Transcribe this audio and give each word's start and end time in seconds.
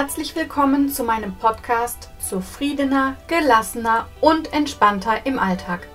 Herzlich 0.00 0.36
willkommen 0.36 0.90
zu 0.90 1.02
meinem 1.02 1.34
Podcast 1.34 2.10
Zufriedener, 2.20 3.16
gelassener 3.26 4.06
und 4.20 4.52
entspannter 4.52 5.26
im 5.26 5.40
Alltag. 5.40 5.88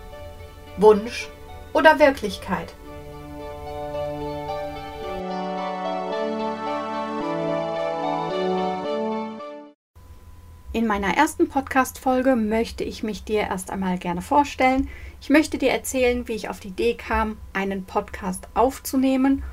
Wunsch 0.75 1.29
oder 1.71 1.99
Wirklichkeit? 1.99 2.75
In 10.73 10.85
meiner 10.85 11.15
ersten 11.15 11.47
Podcast-Folge 11.47 12.35
möchte 12.35 12.83
ich 12.83 13.03
mich 13.03 13.23
dir 13.23 13.43
erst 13.43 13.71
einmal 13.71 13.97
gerne 13.97 14.21
vorstellen. 14.21 14.89
Ich 15.21 15.29
möchte 15.29 15.57
dir 15.57 15.71
erzählen, 15.71 16.27
wie 16.27 16.33
ich 16.33 16.49
auf 16.49 16.59
die 16.59 16.67
Idee 16.67 16.95
kam, 16.95 17.37
einen 17.53 17.85
Podcast 17.85 18.49
aufzunehmen 18.53 19.43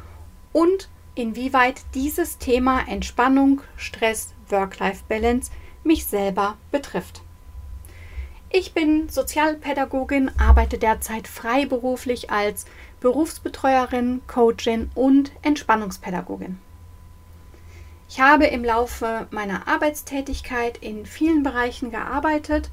und 0.53 0.89
inwieweit 1.15 1.83
dieses 1.95 2.39
Thema 2.39 2.89
Entspannung, 2.89 3.61
Stress, 3.77 4.35
Work-Life-Balance 4.51 5.51
mich 5.85 6.07
selber 6.07 6.57
betrifft. 6.71 7.23
Ich 8.53 8.75
bin 8.75 9.09
Sozialpädagogin, 9.09 10.31
arbeite 10.39 10.77
derzeit 10.77 11.29
freiberuflich 11.29 12.31
als 12.31 12.65
Berufsbetreuerin, 12.99 14.23
Coachin 14.27 14.91
und 14.95 15.31
Entspannungspädagogin. 15.43 16.59
Ich 18.09 18.21
habe 18.21 18.47
im 18.47 18.65
Laufe 18.65 19.29
meiner 19.31 19.69
Arbeitstätigkeit 19.69 20.79
in 20.79 21.07
vielen 21.07 21.45
Bereichen 21.45 21.93
gearbeitet 21.93 22.71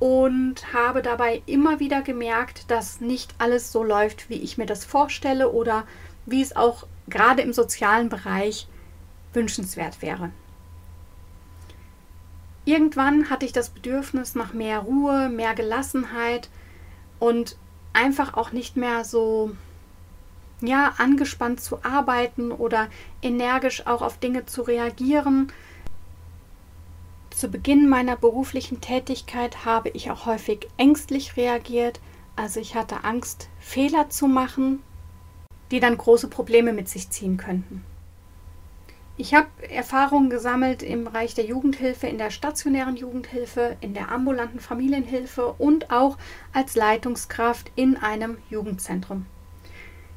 und 0.00 0.74
habe 0.74 1.02
dabei 1.02 1.40
immer 1.46 1.78
wieder 1.78 2.02
gemerkt, 2.02 2.68
dass 2.68 3.00
nicht 3.00 3.32
alles 3.38 3.70
so 3.70 3.84
läuft, 3.84 4.28
wie 4.28 4.40
ich 4.40 4.58
mir 4.58 4.66
das 4.66 4.84
vorstelle 4.84 5.52
oder 5.52 5.84
wie 6.26 6.42
es 6.42 6.56
auch 6.56 6.88
gerade 7.06 7.42
im 7.42 7.52
sozialen 7.52 8.08
Bereich 8.08 8.66
wünschenswert 9.32 10.02
wäre. 10.02 10.30
Irgendwann 12.64 13.28
hatte 13.28 13.44
ich 13.44 13.52
das 13.52 13.70
Bedürfnis 13.70 14.34
nach 14.34 14.52
mehr 14.52 14.80
Ruhe, 14.80 15.28
mehr 15.28 15.54
Gelassenheit 15.54 16.48
und 17.18 17.56
einfach 17.92 18.34
auch 18.34 18.52
nicht 18.52 18.76
mehr 18.76 19.04
so 19.04 19.52
ja, 20.60 20.94
angespannt 20.98 21.60
zu 21.60 21.84
arbeiten 21.84 22.52
oder 22.52 22.88
energisch 23.22 23.86
auch 23.86 24.02
auf 24.02 24.18
Dinge 24.18 24.46
zu 24.46 24.62
reagieren. 24.62 25.52
Zu 27.30 27.48
Beginn 27.48 27.88
meiner 27.88 28.16
beruflichen 28.16 28.80
Tätigkeit 28.80 29.64
habe 29.64 29.90
ich 29.90 30.10
auch 30.10 30.26
häufig 30.26 30.68
ängstlich 30.76 31.36
reagiert, 31.36 32.00
also 32.36 32.60
ich 32.60 32.74
hatte 32.74 33.04
Angst, 33.04 33.48
Fehler 33.58 34.08
zu 34.08 34.26
machen, 34.26 34.82
die 35.70 35.80
dann 35.80 35.98
große 35.98 36.28
Probleme 36.28 36.72
mit 36.72 36.88
sich 36.88 37.10
ziehen 37.10 37.36
könnten. 37.36 37.84
Ich 39.16 39.32
habe 39.32 39.46
Erfahrungen 39.70 40.28
gesammelt 40.28 40.82
im 40.82 41.04
Bereich 41.04 41.34
der 41.34 41.44
Jugendhilfe, 41.44 42.08
in 42.08 42.18
der 42.18 42.30
stationären 42.30 42.96
Jugendhilfe, 42.96 43.76
in 43.80 43.94
der 43.94 44.10
ambulanten 44.10 44.58
Familienhilfe 44.58 45.54
und 45.56 45.92
auch 45.92 46.18
als 46.52 46.74
Leitungskraft 46.74 47.70
in 47.76 47.96
einem 47.96 48.38
Jugendzentrum. 48.50 49.26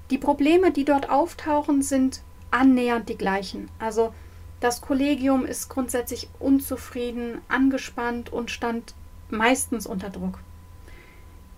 Die 0.09 0.17
Probleme, 0.17 0.71
die 0.71 0.83
dort 0.83 1.11
auftauchen, 1.11 1.83
sind 1.83 2.21
annähernd 2.49 3.07
die 3.07 3.17
gleichen. 3.17 3.69
Also 3.77 4.13
das 4.61 4.81
Kollegium 4.81 5.45
ist 5.45 5.69
grundsätzlich 5.69 6.27
unzufrieden, 6.39 7.41
angespannt 7.49 8.33
und 8.33 8.49
stand 8.49 8.95
meistens 9.29 9.85
unter 9.85 10.09
Druck. 10.09 10.39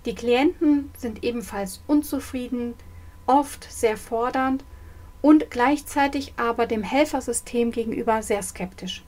Die 0.05 0.15
Klienten 0.15 0.91
sind 0.97 1.23
ebenfalls 1.23 1.81
unzufrieden, 1.87 2.73
oft 3.27 3.71
sehr 3.71 3.95
fordernd 3.95 4.65
und 5.21 5.51
gleichzeitig 5.51 6.33
aber 6.37 6.65
dem 6.65 6.83
Helfersystem 6.83 7.71
gegenüber 7.71 8.21
sehr 8.21 8.41
skeptisch. 8.41 9.03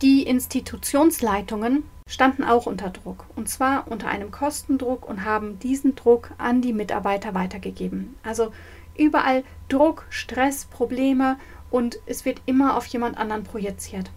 Die 0.00 0.22
Institutionsleitungen 0.22 1.82
standen 2.08 2.44
auch 2.44 2.66
unter 2.66 2.90
Druck, 2.90 3.26
und 3.36 3.48
zwar 3.48 3.88
unter 3.90 4.08
einem 4.08 4.30
Kostendruck 4.30 5.08
und 5.08 5.24
haben 5.24 5.58
diesen 5.58 5.96
Druck 5.96 6.30
an 6.38 6.62
die 6.62 6.72
Mitarbeiter 6.72 7.34
weitergegeben. 7.34 8.16
Also 8.22 8.52
überall 8.96 9.44
Druck, 9.68 10.06
Stress, 10.08 10.64
Probleme 10.66 11.36
und 11.70 11.98
es 12.06 12.24
wird 12.24 12.40
immer 12.46 12.76
auf 12.76 12.86
jemand 12.86 13.18
anderen 13.18 13.44
projiziert. 13.44 14.10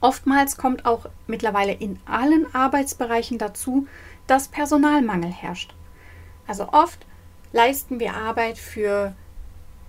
Oftmals 0.00 0.56
kommt 0.56 0.84
auch 0.84 1.06
mittlerweile 1.28 1.72
in 1.72 2.00
allen 2.06 2.52
Arbeitsbereichen 2.54 3.38
dazu, 3.38 3.86
dass 4.26 4.48
Personalmangel 4.48 5.30
herrscht. 5.30 5.74
Also 6.46 6.68
oft 6.72 7.06
leisten 7.52 8.00
wir 8.00 8.14
Arbeit 8.14 8.58
für 8.58 9.14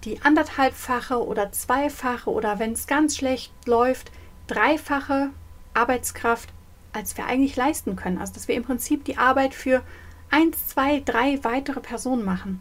die 0.03 0.21
anderthalbfache 0.21 1.25
oder 1.25 1.51
zweifache 1.51 2.29
oder 2.29 2.59
wenn 2.59 2.73
es 2.73 2.87
ganz 2.87 3.17
schlecht 3.17 3.51
läuft, 3.65 4.11
dreifache 4.47 5.29
Arbeitskraft, 5.73 6.49
als 6.91 7.17
wir 7.17 7.25
eigentlich 7.25 7.55
leisten 7.55 7.95
können. 7.95 8.17
Also 8.17 8.33
dass 8.33 8.47
wir 8.47 8.55
im 8.55 8.63
Prinzip 8.63 9.05
die 9.05 9.17
Arbeit 9.17 9.53
für 9.53 9.81
eins, 10.29 10.67
zwei, 10.67 10.99
drei 10.99 11.43
weitere 11.43 11.79
Personen 11.79 12.23
machen. 12.23 12.59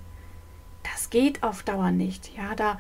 Das 0.83 1.11
geht 1.11 1.43
auf 1.43 1.63
Dauer 1.63 1.91
nicht. 1.91 2.37
Ja, 2.37 2.55
da 2.55 2.79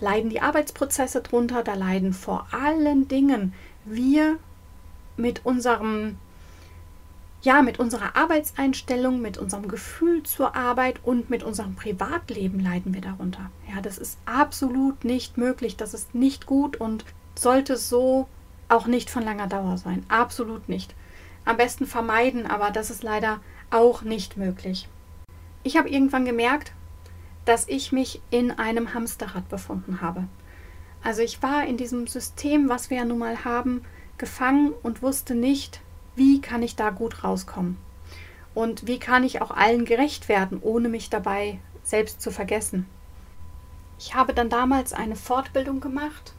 leiden 0.00 0.30
die 0.30 0.40
Arbeitsprozesse 0.40 1.22
drunter, 1.22 1.62
da 1.62 1.74
leiden 1.74 2.12
vor 2.12 2.46
allen 2.50 3.08
Dingen 3.08 3.54
wir 3.84 4.38
mit 5.16 5.44
unserem 5.44 6.16
ja, 7.42 7.60
mit 7.60 7.80
unserer 7.80 8.16
Arbeitseinstellung, 8.16 9.20
mit 9.20 9.36
unserem 9.36 9.66
Gefühl 9.66 10.22
zur 10.22 10.54
Arbeit 10.54 11.00
und 11.02 11.28
mit 11.28 11.42
unserem 11.42 11.74
Privatleben 11.74 12.60
leiden 12.60 12.94
wir 12.94 13.00
darunter. 13.00 13.50
Ja, 13.68 13.80
das 13.80 13.98
ist 13.98 14.18
absolut 14.26 15.04
nicht 15.04 15.36
möglich, 15.36 15.76
das 15.76 15.92
ist 15.92 16.14
nicht 16.14 16.46
gut 16.46 16.76
und 16.76 17.04
sollte 17.34 17.76
so 17.76 18.28
auch 18.68 18.86
nicht 18.86 19.10
von 19.10 19.24
langer 19.24 19.48
Dauer 19.48 19.76
sein. 19.76 20.04
Absolut 20.08 20.68
nicht. 20.68 20.94
Am 21.44 21.56
besten 21.56 21.86
vermeiden, 21.86 22.46
aber 22.46 22.70
das 22.70 22.90
ist 22.90 23.02
leider 23.02 23.40
auch 23.70 24.02
nicht 24.02 24.36
möglich. 24.36 24.88
Ich 25.64 25.76
habe 25.76 25.90
irgendwann 25.90 26.24
gemerkt, 26.24 26.72
dass 27.44 27.68
ich 27.68 27.90
mich 27.90 28.22
in 28.30 28.52
einem 28.52 28.94
Hamsterrad 28.94 29.48
befunden 29.48 30.00
habe. 30.00 30.28
Also 31.02 31.22
ich 31.22 31.42
war 31.42 31.66
in 31.66 31.76
diesem 31.76 32.06
System, 32.06 32.68
was 32.68 32.88
wir 32.88 32.98
ja 32.98 33.04
nun 33.04 33.18
mal 33.18 33.44
haben, 33.44 33.82
gefangen 34.16 34.72
und 34.84 35.02
wusste 35.02 35.34
nicht, 35.34 35.80
wie 36.14 36.40
kann 36.40 36.62
ich 36.62 36.76
da 36.76 36.90
gut 36.90 37.24
rauskommen? 37.24 37.78
Und 38.54 38.86
wie 38.86 38.98
kann 38.98 39.24
ich 39.24 39.40
auch 39.40 39.50
allen 39.50 39.84
gerecht 39.84 40.28
werden, 40.28 40.58
ohne 40.60 40.88
mich 40.88 41.08
dabei 41.08 41.58
selbst 41.82 42.20
zu 42.20 42.30
vergessen? 42.30 42.86
Ich 43.98 44.14
habe 44.14 44.34
dann 44.34 44.50
damals 44.50 44.92
eine 44.92 45.16
Fortbildung 45.16 45.80
gemacht 45.80 46.34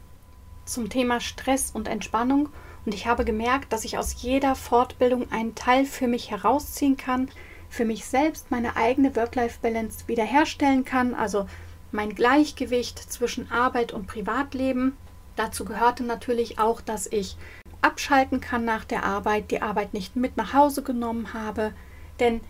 zum 0.66 0.90
Thema 0.90 1.20
Stress 1.20 1.72
und 1.72 1.88
Entspannung 1.88 2.50
und 2.86 2.94
ich 2.94 3.08
habe 3.08 3.26
gemerkt, 3.26 3.72
dass 3.74 3.86
ich 3.86 3.98
aus 3.98 4.22
jeder 4.22 4.56
Fortbildung 4.56 5.32
einen 5.32 5.56
Teil 5.56 5.86
für 5.86 6.08
mich 6.08 6.32
herausziehen 6.32 6.98
kann, 6.98 7.30
für 7.70 7.86
mich 7.86 8.06
selbst 8.06 8.52
meine 8.52 8.76
eigene 8.76 9.16
Work-Life-Balance 9.16 10.08
wiederherstellen 10.08 10.86
kann, 10.86 11.16
also 11.16 11.48
mein 11.92 12.14
Gleichgewicht 12.14 13.00
zwischen 13.00 13.52
Arbeit 13.52 13.94
und 13.94 14.08
Privatleben. 14.08 14.98
Dazu 15.36 15.66
gehörte 15.66 16.04
natürlich 16.04 16.60
auch, 16.60 16.82
dass 16.82 17.08
ich 17.08 17.38
abschalten 17.84 18.42
kann 18.42 18.66
nach 18.66 18.86
der 18.86 19.04
Arbeit, 19.04 19.52
die 19.52 19.62
Arbeit 19.62 19.94
nicht 19.94 20.16
mit 20.16 20.38
nach 20.38 20.54
Hause 20.54 20.84
genommen 20.84 21.34
habe. 21.34 21.74
Denn 22.20 22.42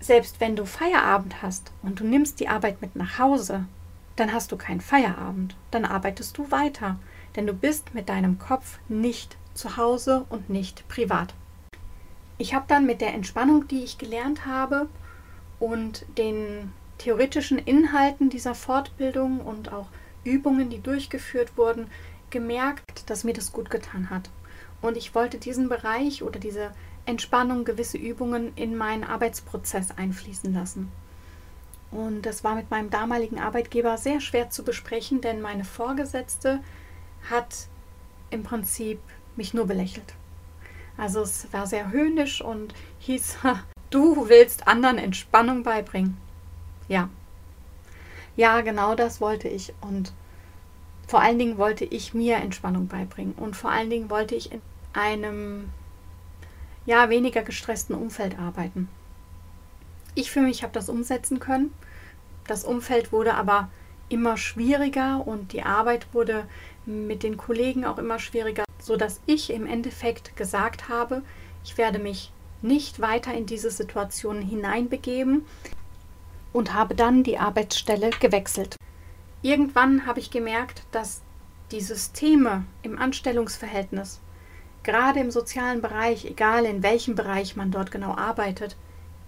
selbst 0.00 0.40
wenn 0.40 0.56
du 0.56 0.64
Feierabend 0.64 1.42
hast 1.42 1.72
und 1.82 2.00
du 2.00 2.04
nimmst 2.04 2.40
die 2.40 2.48
Arbeit 2.48 2.80
mit 2.80 2.96
nach 2.96 3.18
Hause, 3.18 3.66
dann 4.16 4.32
hast 4.32 4.52
du 4.52 4.56
keinen 4.56 4.80
Feierabend, 4.80 5.56
dann 5.70 5.84
arbeitest 5.84 6.36
du 6.36 6.50
weiter, 6.50 6.98
denn 7.36 7.46
du 7.46 7.52
bist 7.52 7.94
mit 7.94 8.08
deinem 8.08 8.38
Kopf 8.38 8.78
nicht 8.88 9.36
zu 9.54 9.76
Hause 9.76 10.26
und 10.28 10.50
nicht 10.50 10.86
privat. 10.88 11.34
Ich 12.38 12.54
habe 12.54 12.64
dann 12.68 12.86
mit 12.86 13.00
der 13.00 13.14
Entspannung, 13.14 13.68
die 13.68 13.84
ich 13.84 13.98
gelernt 13.98 14.46
habe 14.46 14.88
und 15.58 16.06
den 16.16 16.72
theoretischen 16.98 17.58
Inhalten 17.58 18.30
dieser 18.30 18.54
Fortbildung 18.54 19.40
und 19.40 19.72
auch 19.72 19.88
Übungen, 20.24 20.70
die 20.70 20.82
durchgeführt 20.82 21.56
wurden, 21.56 21.86
gemerkt, 22.30 23.08
dass 23.08 23.24
mir 23.24 23.32
das 23.32 23.52
gut 23.52 23.70
getan 23.70 24.10
hat. 24.10 24.30
Und 24.82 24.96
ich 24.96 25.14
wollte 25.14 25.38
diesen 25.38 25.68
Bereich 25.68 26.22
oder 26.22 26.40
diese 26.40 26.72
Entspannung, 27.06 27.64
gewisse 27.64 27.98
Übungen 27.98 28.52
in 28.56 28.76
meinen 28.76 29.04
Arbeitsprozess 29.04 29.90
einfließen 29.96 30.52
lassen. 30.52 30.90
Und 31.90 32.22
das 32.22 32.44
war 32.44 32.54
mit 32.54 32.70
meinem 32.70 32.90
damaligen 32.90 33.40
Arbeitgeber 33.40 33.96
sehr 33.98 34.20
schwer 34.20 34.50
zu 34.50 34.62
besprechen, 34.62 35.20
denn 35.20 35.40
meine 35.40 35.64
Vorgesetzte 35.64 36.60
hat 37.28 37.66
im 38.30 38.42
Prinzip 38.42 39.00
mich 39.36 39.54
nur 39.54 39.66
belächelt. 39.66 40.14
Also 40.96 41.22
es 41.22 41.52
war 41.52 41.66
sehr 41.66 41.90
höhnisch 41.90 42.42
und 42.42 42.74
hieß, 43.00 43.38
du 43.90 44.28
willst 44.28 44.68
anderen 44.68 44.98
Entspannung 44.98 45.62
beibringen. 45.62 46.16
Ja. 46.88 47.08
Ja, 48.36 48.60
genau 48.60 48.94
das 48.94 49.20
wollte 49.20 49.48
ich. 49.48 49.74
Und 49.80 50.12
vor 51.08 51.20
allen 51.20 51.38
Dingen 51.38 51.58
wollte 51.58 51.84
ich 51.84 52.14
mir 52.14 52.36
Entspannung 52.36 52.86
beibringen. 52.86 53.34
Und 53.34 53.56
vor 53.56 53.70
allen 53.70 53.90
Dingen 53.90 54.10
wollte 54.10 54.36
ich 54.36 54.52
einem 54.92 55.70
ja, 56.86 57.08
weniger 57.10 57.42
gestressten 57.42 57.94
Umfeld 57.94 58.38
arbeiten. 58.38 58.88
Ich 60.14 60.30
für 60.30 60.40
mich 60.40 60.62
habe 60.62 60.72
das 60.72 60.88
umsetzen 60.88 61.38
können. 61.38 61.72
Das 62.46 62.64
Umfeld 62.64 63.12
wurde 63.12 63.34
aber 63.34 63.70
immer 64.08 64.36
schwieriger 64.36 65.26
und 65.26 65.52
die 65.52 65.62
Arbeit 65.62 66.12
wurde 66.12 66.46
mit 66.84 67.22
den 67.22 67.36
Kollegen 67.36 67.84
auch 67.84 67.98
immer 67.98 68.18
schwieriger, 68.18 68.64
sodass 68.80 69.20
ich 69.26 69.50
im 69.50 69.66
Endeffekt 69.66 70.36
gesagt 70.36 70.88
habe, 70.88 71.22
ich 71.64 71.78
werde 71.78 71.98
mich 71.98 72.32
nicht 72.62 73.00
weiter 73.00 73.32
in 73.32 73.46
diese 73.46 73.70
Situation 73.70 74.42
hineinbegeben 74.42 75.46
und 76.52 76.74
habe 76.74 76.94
dann 76.94 77.22
die 77.22 77.38
Arbeitsstelle 77.38 78.10
gewechselt. 78.10 78.76
Irgendwann 79.42 80.06
habe 80.06 80.20
ich 80.20 80.30
gemerkt, 80.30 80.82
dass 80.90 81.22
die 81.70 81.80
Systeme 81.80 82.64
im 82.82 82.98
Anstellungsverhältnis, 82.98 84.20
gerade 84.82 85.20
im 85.20 85.30
sozialen 85.30 85.80
Bereich, 85.82 86.24
egal 86.24 86.64
in 86.64 86.82
welchem 86.82 87.14
Bereich 87.14 87.56
man 87.56 87.70
dort 87.70 87.90
genau 87.90 88.14
arbeitet, 88.14 88.76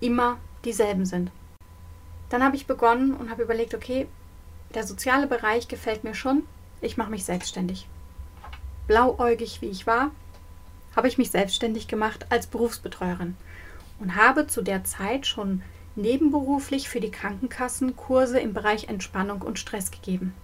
immer 0.00 0.38
dieselben 0.64 1.06
sind. 1.06 1.30
Dann 2.30 2.42
habe 2.42 2.56
ich 2.56 2.66
begonnen 2.66 3.14
und 3.14 3.30
habe 3.30 3.42
überlegt, 3.42 3.74
okay, 3.74 4.06
der 4.74 4.86
soziale 4.86 5.26
Bereich 5.26 5.68
gefällt 5.68 6.04
mir 6.04 6.14
schon, 6.14 6.44
ich 6.80 6.96
mache 6.96 7.10
mich 7.10 7.24
selbstständig. 7.24 7.86
Blauäugig 8.86 9.60
wie 9.60 9.68
ich 9.68 9.86
war, 9.86 10.10
habe 10.96 11.08
ich 11.08 11.18
mich 11.18 11.30
selbstständig 11.30 11.88
gemacht 11.88 12.26
als 12.30 12.46
Berufsbetreuerin 12.46 13.36
und 14.00 14.16
habe 14.16 14.46
zu 14.46 14.62
der 14.62 14.84
Zeit 14.84 15.26
schon 15.26 15.62
nebenberuflich 15.94 16.88
für 16.88 17.00
die 17.00 17.10
Krankenkassen 17.10 17.96
Kurse 17.96 18.40
im 18.40 18.54
Bereich 18.54 18.88
Entspannung 18.88 19.42
und 19.42 19.58
Stress 19.58 19.90
gegeben. 19.90 20.34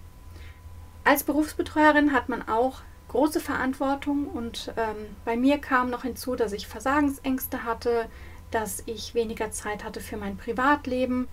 Als 1.03 1.23
Berufsbetreuerin 1.23 2.13
hat 2.13 2.29
man 2.29 2.47
auch 2.47 2.81
große 3.09 3.39
Verantwortung 3.39 4.27
und 4.27 4.73
ähm, 4.77 5.15
bei 5.25 5.35
mir 5.35 5.57
kam 5.57 5.89
noch 5.89 6.03
hinzu, 6.03 6.35
dass 6.35 6.53
ich 6.53 6.67
Versagensängste 6.67 7.63
hatte, 7.63 8.05
dass 8.51 8.83
ich 8.85 9.13
weniger 9.13 9.51
Zeit 9.51 9.83
hatte 9.83 9.99
für 9.99 10.17
mein 10.17 10.37
Privatleben. 10.37 11.27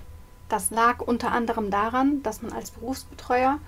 Das 0.49 0.70
lag 0.70 1.00
unter 1.00 1.32
anderem 1.32 1.70
daran, 1.70 2.23
dass 2.23 2.43
man 2.43 2.52
als 2.52 2.70
Berufsbetreuer 2.70 3.58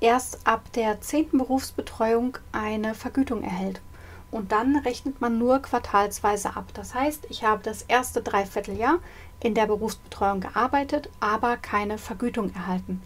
erst 0.00 0.46
ab 0.46 0.72
der 0.74 1.00
zehnten 1.00 1.38
Berufsbetreuung 1.38 2.38
eine 2.52 2.94
Vergütung 2.94 3.42
erhält. 3.42 3.80
Und 4.30 4.52
dann 4.52 4.76
rechnet 4.76 5.20
man 5.20 5.38
nur 5.38 5.60
quartalsweise 5.60 6.56
ab. 6.56 6.66
Das 6.74 6.94
heißt, 6.94 7.26
ich 7.30 7.44
habe 7.44 7.62
das 7.62 7.82
erste 7.82 8.20
Dreivierteljahr 8.20 8.98
in 9.40 9.54
der 9.54 9.66
Berufsbetreuung 9.66 10.40
gearbeitet, 10.40 11.08
aber 11.20 11.56
keine 11.56 11.98
Vergütung 11.98 12.52
erhalten. 12.52 13.00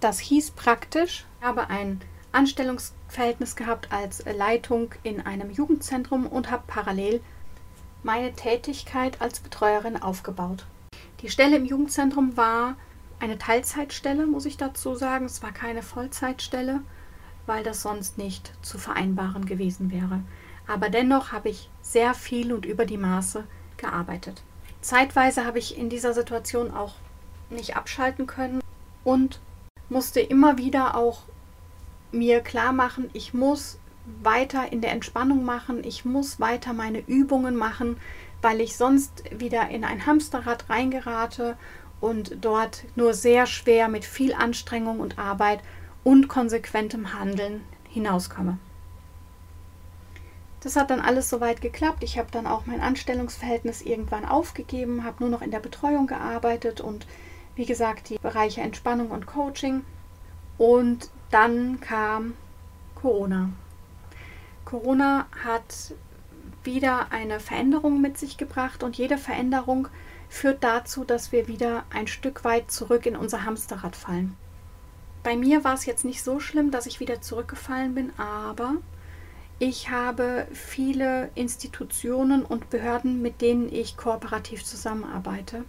Das 0.00 0.18
hieß 0.18 0.50
praktisch, 0.50 1.24
ich 1.40 1.46
habe 1.46 1.70
ein 1.70 2.02
Anstellungsverhältnis 2.34 3.56
gehabt 3.56 3.92
als 3.92 4.24
Leitung 4.24 4.92
in 5.02 5.20
einem 5.20 5.50
Jugendzentrum 5.50 6.26
und 6.26 6.50
habe 6.50 6.64
parallel 6.66 7.20
meine 8.02 8.32
Tätigkeit 8.32 9.20
als 9.20 9.40
Betreuerin 9.40 10.00
aufgebaut. 10.00 10.66
Die 11.20 11.30
Stelle 11.30 11.56
im 11.56 11.64
Jugendzentrum 11.64 12.36
war 12.36 12.76
eine 13.20 13.38
Teilzeitstelle, 13.38 14.26
muss 14.26 14.44
ich 14.44 14.56
dazu 14.56 14.94
sagen. 14.94 15.24
Es 15.24 15.42
war 15.42 15.52
keine 15.52 15.82
Vollzeitstelle, 15.82 16.80
weil 17.46 17.62
das 17.62 17.82
sonst 17.82 18.18
nicht 18.18 18.52
zu 18.62 18.78
vereinbaren 18.78 19.46
gewesen 19.46 19.90
wäre. 19.90 20.20
Aber 20.66 20.90
dennoch 20.90 21.32
habe 21.32 21.48
ich 21.48 21.70
sehr 21.82 22.14
viel 22.14 22.52
und 22.52 22.66
über 22.66 22.84
die 22.84 22.98
Maße 22.98 23.44
gearbeitet. 23.76 24.42
Zeitweise 24.80 25.46
habe 25.46 25.58
ich 25.58 25.78
in 25.78 25.88
dieser 25.88 26.12
Situation 26.12 26.70
auch 26.72 26.94
nicht 27.48 27.76
abschalten 27.76 28.26
können 28.26 28.60
und 29.02 29.40
musste 29.88 30.20
immer 30.20 30.58
wieder 30.58 30.96
auch 30.96 31.22
mir 32.14 32.40
klar 32.40 32.72
machen, 32.72 33.10
ich 33.12 33.34
muss 33.34 33.78
weiter 34.22 34.72
in 34.72 34.80
der 34.80 34.92
Entspannung 34.92 35.44
machen, 35.44 35.82
ich 35.84 36.04
muss 36.04 36.40
weiter 36.40 36.72
meine 36.72 37.00
Übungen 37.00 37.56
machen, 37.56 37.96
weil 38.42 38.60
ich 38.60 38.76
sonst 38.76 39.24
wieder 39.30 39.68
in 39.70 39.84
ein 39.84 40.06
Hamsterrad 40.06 40.68
reingerate 40.68 41.56
und 42.00 42.36
dort 42.42 42.84
nur 42.96 43.14
sehr 43.14 43.46
schwer 43.46 43.88
mit 43.88 44.04
viel 44.04 44.34
Anstrengung 44.34 45.00
und 45.00 45.18
Arbeit 45.18 45.60
und 46.02 46.28
konsequentem 46.28 47.18
Handeln 47.18 47.62
hinauskomme. 47.88 48.58
Das 50.60 50.76
hat 50.76 50.90
dann 50.90 51.00
alles 51.00 51.28
soweit 51.28 51.60
geklappt. 51.60 52.02
Ich 52.02 52.18
habe 52.18 52.28
dann 52.30 52.46
auch 52.46 52.64
mein 52.64 52.80
Anstellungsverhältnis 52.80 53.82
irgendwann 53.82 54.24
aufgegeben, 54.24 55.04
habe 55.04 55.22
nur 55.22 55.28
noch 55.30 55.42
in 55.42 55.50
der 55.50 55.60
Betreuung 55.60 56.06
gearbeitet 56.06 56.80
und 56.80 57.06
wie 57.54 57.66
gesagt, 57.66 58.08
die 58.08 58.18
Bereiche 58.18 58.62
Entspannung 58.62 59.10
und 59.10 59.26
Coaching. 59.26 59.84
Und 60.56 61.10
dann 61.34 61.80
kam 61.80 62.34
Corona. 62.94 63.50
Corona 64.64 65.26
hat 65.44 65.92
wieder 66.62 67.10
eine 67.10 67.40
Veränderung 67.40 68.00
mit 68.00 68.16
sich 68.18 68.36
gebracht 68.36 68.84
und 68.84 68.96
jede 68.96 69.18
Veränderung 69.18 69.88
führt 70.28 70.62
dazu, 70.62 71.04
dass 71.04 71.32
wir 71.32 71.48
wieder 71.48 71.82
ein 71.92 72.06
Stück 72.06 72.44
weit 72.44 72.70
zurück 72.70 73.04
in 73.04 73.16
unser 73.16 73.44
Hamsterrad 73.44 73.96
fallen. 73.96 74.36
Bei 75.24 75.36
mir 75.36 75.64
war 75.64 75.74
es 75.74 75.86
jetzt 75.86 76.04
nicht 76.04 76.22
so 76.22 76.38
schlimm, 76.38 76.70
dass 76.70 76.86
ich 76.86 77.00
wieder 77.00 77.20
zurückgefallen 77.20 77.96
bin, 77.96 78.12
aber 78.16 78.76
ich 79.58 79.90
habe 79.90 80.46
viele 80.52 81.30
Institutionen 81.34 82.44
und 82.44 82.70
Behörden, 82.70 83.22
mit 83.22 83.40
denen 83.40 83.72
ich 83.72 83.96
kooperativ 83.96 84.64
zusammenarbeite. 84.64 85.64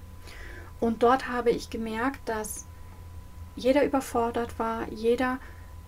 Und 0.79 1.01
dort 1.01 1.27
habe 1.27 1.49
ich 1.49 1.71
gemerkt, 1.71 2.29
dass 2.29 2.67
jeder 3.55 3.83
überfordert 3.83 4.59
war, 4.59 4.87
jeder 4.89 5.39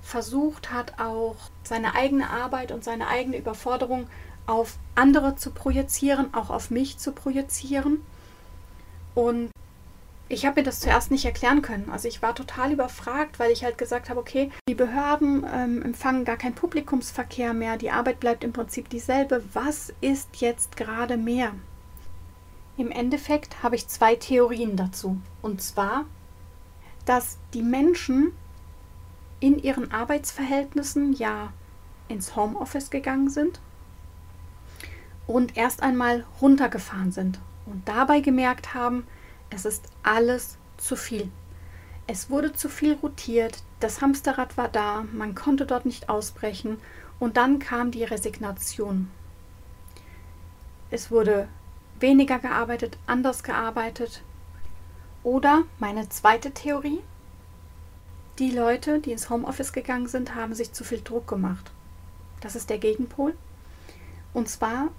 versucht 0.08 0.72
hat, 0.72 1.00
auch 1.00 1.36
seine 1.64 1.94
eigene 1.94 2.30
Arbeit 2.30 2.72
und 2.72 2.84
seine 2.84 3.08
eigene 3.08 3.38
Überforderung 3.38 4.08
auf 4.46 4.78
andere 4.96 5.36
zu 5.36 5.52
projizieren, 5.52 6.34
auch 6.34 6.50
auf 6.50 6.72
mich 6.72 6.98
zu 6.98 7.12
projizieren. 7.12 8.02
Und 9.16 9.52
ich 10.30 10.46
habe 10.46 10.62
mir 10.62 10.64
das 10.64 10.80
zuerst 10.80 11.12
nicht 11.12 11.26
erklären 11.26 11.62
können. 11.62 11.90
Also 11.92 12.08
ich 12.08 12.22
war 12.22 12.34
total 12.34 12.72
überfragt, 12.72 13.38
weil 13.38 13.52
ich 13.52 13.66
halt 13.66 13.78
gesagt 13.78 14.10
habe, 14.10 14.20
okay, 14.20 14.50
die 14.70 14.76
Behörden 14.76 15.46
ähm, 15.54 15.82
empfangen 15.82 16.24
gar 16.24 16.38
keinen 16.38 16.56
Publikumsverkehr 16.56 17.54
mehr, 17.54 17.78
die 17.78 17.92
Arbeit 17.92 18.22
bleibt 18.22 18.46
im 18.46 18.54
Prinzip 18.54 18.90
dieselbe. 18.90 19.44
Was 19.54 19.94
ist 20.00 20.40
jetzt 20.40 20.78
gerade 20.78 21.18
mehr? 21.18 21.52
Im 22.78 22.92
Endeffekt 22.92 23.62
habe 23.62 23.76
ich 23.76 23.90
zwei 23.90 24.16
Theorien 24.16 24.78
dazu. 24.78 25.20
Und 25.42 25.62
zwar, 25.62 26.06
dass 27.06 27.38
die 27.54 27.64
Menschen 27.64 28.32
in 29.40 29.60
ihren 29.60 29.92
Arbeitsverhältnissen 29.92 31.14
ja 31.14 31.54
ins 32.08 32.36
Homeoffice 32.36 32.90
gegangen 32.90 33.30
sind 33.30 33.60
und 35.28 35.58
erst 35.58 35.84
einmal 35.84 36.26
runtergefahren 36.42 37.12
sind 37.12 37.40
und 37.66 37.88
dabei 37.88 38.22
gemerkt 38.22 38.74
haben, 38.74 39.06
es 39.50 39.66
ist 39.66 39.86
alles 40.04 40.58
zu 40.78 40.96
viel. 40.96 41.30
Es 42.08 42.30
wurde 42.30 42.54
zu 42.54 42.70
viel 42.70 42.94
rotiert, 42.94 43.64
das 43.80 44.02
Hamsterrad 44.02 44.58
war 44.58 44.70
da, 44.70 45.06
man 45.12 45.36
konnte 45.36 45.66
dort 45.66 45.86
nicht 45.86 46.10
ausbrechen 46.10 46.78
und 47.20 47.36
dann 47.36 47.60
kam 47.60 47.92
die 47.92 48.06
Resignation. 48.06 49.12
Es 50.90 51.12
wurde 51.12 51.50
weniger 52.00 52.40
gearbeitet, 52.40 52.98
anders 53.08 53.44
gearbeitet. 53.44 54.24
Oder 55.24 55.64
meine 55.80 56.08
zweite 56.08 56.52
Theorie, 56.52 57.02
die 58.40 58.52
Leute, 58.52 59.00
die 59.00 59.12
ins 59.12 59.30
Homeoffice 59.30 59.74
gegangen 59.74 60.08
sind, 60.08 60.36
haben 60.36 60.54
sich 60.54 60.72
zu 60.72 60.84
viel 60.84 61.02
Druck 61.02 61.28
gemacht. 61.28 61.72
Das 62.42 62.56
ist 62.56 62.70
der 62.70 62.78
Gegenpol. 62.78 63.34
Und 64.34 64.48
zwar 64.48 64.90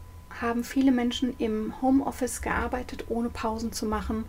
haben 0.40 0.64
viele 0.64 0.90
Menschen 0.90 1.34
im 1.38 1.80
Homeoffice 1.80 2.42
gearbeitet, 2.42 3.04
ohne 3.08 3.30
Pausen 3.30 3.72
zu 3.72 3.86
machen, 3.86 4.24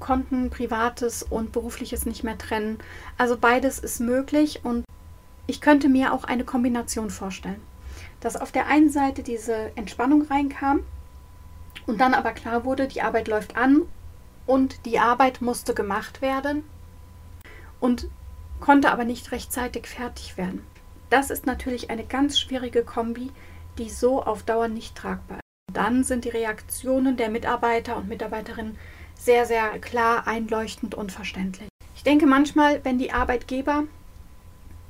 konnten 0.00 0.50
privates 0.50 1.22
und 1.22 1.52
berufliches 1.52 2.06
nicht 2.06 2.24
mehr 2.24 2.36
trennen. 2.38 2.78
Also 3.16 3.36
beides 3.36 3.78
ist 3.78 4.00
möglich 4.00 4.64
und 4.64 4.84
ich 5.46 5.60
könnte 5.60 5.88
mir 5.88 6.12
auch 6.12 6.24
eine 6.24 6.44
Kombination 6.44 7.10
vorstellen, 7.10 7.60
dass 8.20 8.36
auf 8.36 8.50
der 8.50 8.66
einen 8.66 8.90
Seite 8.90 9.22
diese 9.22 9.70
Entspannung 9.76 10.22
reinkam 10.22 10.80
und 11.86 12.00
dann 12.00 12.14
aber 12.14 12.32
klar 12.32 12.64
wurde, 12.64 12.88
die 12.88 13.02
Arbeit 13.02 13.28
läuft 13.28 13.56
an 13.56 13.82
und 14.46 14.84
die 14.86 14.98
Arbeit 14.98 15.40
musste 15.40 15.74
gemacht 15.74 16.20
werden 16.20 16.64
und 17.80 18.08
konnte 18.60 18.90
aber 18.90 19.04
nicht 19.04 19.32
rechtzeitig 19.32 19.86
fertig 19.86 20.36
werden. 20.36 20.64
Das 21.10 21.30
ist 21.30 21.46
natürlich 21.46 21.90
eine 21.90 22.04
ganz 22.04 22.38
schwierige 22.38 22.82
Kombi, 22.82 23.30
die 23.78 23.90
so 23.90 24.22
auf 24.22 24.42
Dauer 24.42 24.68
nicht 24.68 24.96
tragbar 24.96 25.38
ist. 25.38 25.76
Dann 25.76 26.04
sind 26.04 26.24
die 26.24 26.30
Reaktionen 26.30 27.16
der 27.16 27.30
Mitarbeiter 27.30 27.96
und 27.96 28.08
Mitarbeiterinnen 28.08 28.78
sehr, 29.14 29.46
sehr 29.46 29.78
klar, 29.78 30.26
einleuchtend 30.26 30.94
und 30.94 31.12
verständlich. 31.12 31.68
Ich 31.94 32.02
denke 32.02 32.26
manchmal, 32.26 32.84
wenn 32.84 32.98
die 32.98 33.12
Arbeitgeber 33.12 33.84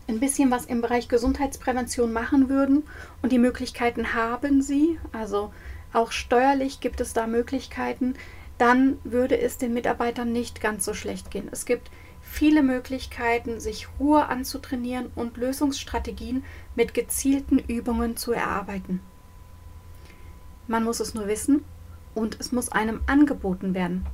ein 0.09 0.21
bisschen 0.21 0.51
was 0.51 0.67
im 0.67 0.81
Bereich 0.81 1.09
Gesundheitsprävention 1.09 2.13
machen 2.13 2.49
würden 2.49 2.85
und 3.23 3.33
die 3.33 3.39
Möglichkeiten 3.39 4.15
haben 4.15 4.63
sie, 4.63 4.99
also 5.13 5.53
auch 5.93 6.13
steuerlich 6.13 6.81
gibt 6.81 7.01
es 7.01 7.13
da 7.13 7.27
Möglichkeiten, 7.27 8.15
dann 8.59 8.99
würde 9.05 9.39
es 9.39 9.59
den 9.59 9.75
Mitarbeitern 9.75 10.33
nicht 10.33 10.61
ganz 10.61 10.85
so 10.85 10.95
schlecht 10.95 11.31
gehen. 11.31 11.49
Es 11.51 11.67
gibt 11.67 11.91
viele 12.27 12.63
Möglichkeiten, 12.63 13.61
sich 13.61 13.89
Ruhe 13.99 14.27
anzutrainieren 14.27 15.11
und 15.15 15.37
Lösungsstrategien 15.37 16.45
mit 16.75 16.93
gezielten 16.93 17.59
Übungen 17.59 18.17
zu 18.17 18.33
erarbeiten. 18.33 19.01
Man 20.67 20.85
muss 20.85 21.01
es 21.01 21.15
nur 21.15 21.29
wissen 21.29 21.65
und 22.15 22.39
es 22.41 22.53
muss 22.53 22.71
einem 22.71 23.01
angeboten 23.07 23.73
werden. 23.75 24.05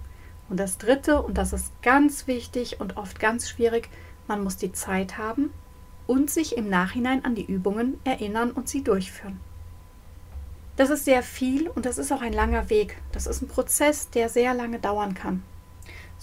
Und 0.48 0.60
das 0.60 0.76
Dritte, 0.76 1.22
und 1.22 1.38
das 1.38 1.52
ist 1.52 1.72
ganz 1.82 2.26
wichtig 2.26 2.80
und 2.80 2.96
oft 2.96 3.18
ganz 3.18 3.48
schwierig, 3.48 3.88
man 4.28 4.44
muss 4.44 4.56
die 4.56 4.72
Zeit 4.72 5.16
haben 5.16 5.50
und 6.06 6.30
sich 6.30 6.56
im 6.56 6.68
Nachhinein 6.68 7.24
an 7.24 7.34
die 7.34 7.46
Übungen 7.46 7.98
erinnern 8.04 8.50
und 8.50 8.68
sie 8.68 8.84
durchführen. 8.84 9.40
Das 10.76 10.90
ist 10.90 11.04
sehr 11.04 11.22
viel 11.22 11.68
und 11.68 11.86
das 11.86 11.98
ist 11.98 12.12
auch 12.12 12.20
ein 12.20 12.32
langer 12.32 12.70
Weg. 12.70 12.98
Das 13.12 13.26
ist 13.26 13.42
ein 13.42 13.48
Prozess, 13.48 14.10
der 14.10 14.28
sehr 14.28 14.52
lange 14.52 14.78
dauern 14.78 15.14
kann. 15.14 15.42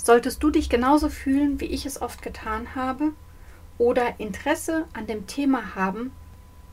Solltest 0.02 0.42
du 0.42 0.50
dich 0.50 0.70
genauso 0.70 1.10
fühlen, 1.10 1.60
wie 1.60 1.66
ich 1.66 1.86
es 1.86 2.02
oft 2.02 2.22
getan 2.22 2.74
habe, 2.74 3.12
oder 3.78 4.18
Interesse 4.18 4.86
an 4.94 5.08
dem 5.08 5.28
Thema 5.28 5.76
haben, 5.76 6.14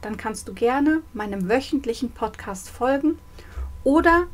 dann 0.01 0.17
kannst 0.17 0.47
du 0.47 0.55
gerne 0.55 1.03
meinem 1.13 1.49
wöchentlichen 1.49 2.13
Podcast 2.13 2.71
folgen 2.71 3.19
oder 3.83 4.29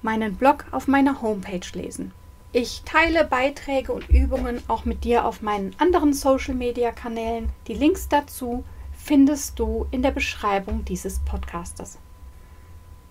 meinen 0.00 0.36
Blog 0.36 0.64
auf 0.70 0.86
meiner 0.86 1.22
Homepage 1.22 1.66
lesen. 1.72 2.12
Ich 2.52 2.82
teile 2.84 3.24
Beiträge 3.24 3.92
und 3.92 4.08
Übungen 4.08 4.62
auch 4.68 4.84
mit 4.84 5.02
dir 5.02 5.24
auf 5.24 5.42
meinen 5.42 5.74
anderen 5.78 6.12
Social-Media-Kanälen. 6.12 7.48
Die 7.66 7.74
Links 7.74 8.08
dazu 8.08 8.64
findest 8.92 9.58
du 9.58 9.88
in 9.90 10.02
der 10.02 10.12
Beschreibung 10.12 10.84
dieses 10.84 11.18
Podcastes. 11.18 11.98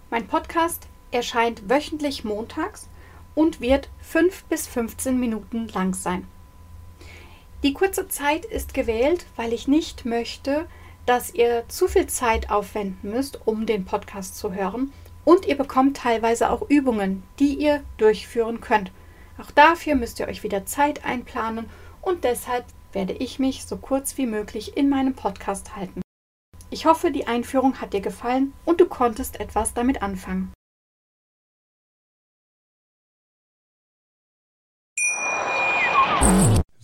Mein 0.10 0.28
Podcast 0.28 0.88
erscheint 1.12 1.70
wöchentlich 1.70 2.24
montags 2.24 2.88
und 3.36 3.62
wird 3.62 3.90
5 4.00 4.46
bis 4.46 4.68
15 4.68 5.20
Minuten 5.20 5.68
lang 5.70 5.94
sein. 5.94 6.28
Die 7.64 7.74
kurze 7.74 8.08
Zeit 8.08 8.46
ist 8.46 8.74
gewählt, 8.74 9.28
weil 9.36 9.54
ich 9.54 9.68
nicht 9.68 10.06
möchte, 10.06 10.66
dass 11.06 11.34
ihr 11.34 11.64
zu 11.68 11.88
viel 11.88 12.08
Zeit 12.08 12.50
aufwenden 12.50 13.12
müsst, 13.12 13.40
um 13.46 13.66
den 13.66 13.86
Podcast 13.86 14.38
zu 14.38 14.54
hören. 14.54 14.92
Und 15.26 15.46
ihr 15.46 15.56
bekommt 15.56 15.98
teilweise 15.98 16.50
auch 16.50 16.68
Übungen, 16.70 17.24
die 17.40 17.54
ihr 17.54 17.84
durchführen 17.98 18.62
könnt. 18.62 18.92
Auch 19.38 19.52
dafür 19.52 19.96
müsst 19.96 20.20
ihr 20.20 20.28
euch 20.28 20.44
wieder 20.44 20.66
Zeit 20.66 21.06
einplanen 21.06 21.70
und 22.02 22.24
deshalb 22.24 22.66
werde 22.94 23.14
ich 23.14 23.40
mich 23.40 23.66
so 23.66 23.78
kurz 23.78 24.18
wie 24.18 24.26
möglich 24.26 24.76
in 24.76 24.90
meinem 24.90 25.14
Podcast 25.14 25.76
halten. 25.76 26.02
Ich 26.70 26.86
hoffe, 26.86 27.12
die 27.12 27.28
Einführung 27.28 27.82
hat 27.82 27.94
dir 27.94 28.02
gefallen 28.02 28.54
und 28.66 28.82
du 28.82 28.86
konntest 28.86 29.40
etwas 29.40 29.74
damit 29.74 30.02
anfangen. 30.02 30.52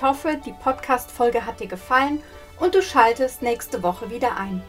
Ich 0.00 0.06
hoffe, 0.06 0.40
die 0.42 0.54
Podcast-Folge 0.54 1.44
hat 1.44 1.60
dir 1.60 1.66
gefallen 1.66 2.22
und 2.58 2.74
du 2.74 2.80
schaltest 2.80 3.42
nächste 3.42 3.82
Woche 3.82 4.08
wieder 4.08 4.38
ein. 4.38 4.62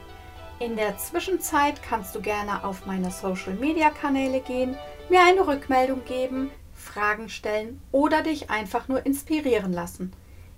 In 0.60 0.76
der 0.76 0.98
Zwischenzeit 0.98 1.82
kannst 1.82 2.14
du 2.14 2.20
gerne 2.20 2.66
auf 2.66 2.86
meine 2.86 3.12
Social-Media-Kanäle 3.12 4.42
gehen, 4.42 4.76
mir 5.08 5.22
eine 5.24 5.48
Rückmeldung 5.48 6.04
geben, 6.04 6.52
Fragen 6.74 7.30
stellen 7.30 7.82
oder 7.94 8.24
dich 8.24 8.50
einfach 8.50 8.90
nur 8.90 9.06
inspirieren 9.06 9.72
lassen. 9.72 10.12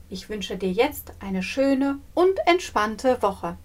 Ich 0.10 0.28
wünsche 0.28 0.58
dir 0.58 0.72
jetzt 0.72 1.14
eine 1.20 1.44
schöne 1.44 2.00
und 2.16 2.40
entspannte 2.48 3.22
Woche. 3.22 3.58